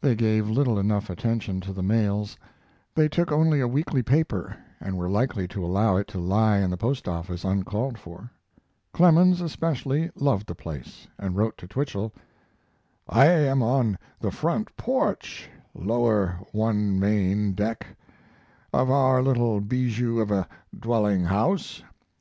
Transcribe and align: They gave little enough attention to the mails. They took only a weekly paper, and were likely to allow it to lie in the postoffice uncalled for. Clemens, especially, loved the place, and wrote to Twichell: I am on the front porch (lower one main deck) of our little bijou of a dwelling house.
They 0.00 0.16
gave 0.16 0.48
little 0.50 0.76
enough 0.76 1.08
attention 1.08 1.60
to 1.60 1.72
the 1.72 1.84
mails. 1.84 2.36
They 2.96 3.08
took 3.08 3.30
only 3.30 3.60
a 3.60 3.68
weekly 3.68 4.02
paper, 4.02 4.56
and 4.80 4.98
were 4.98 5.08
likely 5.08 5.46
to 5.46 5.64
allow 5.64 5.96
it 5.98 6.08
to 6.08 6.18
lie 6.18 6.58
in 6.58 6.68
the 6.70 6.76
postoffice 6.76 7.44
uncalled 7.44 7.96
for. 7.96 8.28
Clemens, 8.92 9.40
especially, 9.40 10.10
loved 10.16 10.48
the 10.48 10.56
place, 10.56 11.06
and 11.16 11.36
wrote 11.36 11.56
to 11.58 11.68
Twichell: 11.68 12.12
I 13.08 13.26
am 13.26 13.62
on 13.62 13.96
the 14.18 14.32
front 14.32 14.76
porch 14.76 15.48
(lower 15.76 16.40
one 16.50 16.98
main 16.98 17.52
deck) 17.52 17.86
of 18.72 18.90
our 18.90 19.22
little 19.22 19.60
bijou 19.60 20.18
of 20.20 20.32
a 20.32 20.48
dwelling 20.76 21.22
house. 21.26 21.84